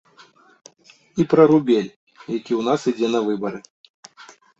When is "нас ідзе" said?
2.69-3.07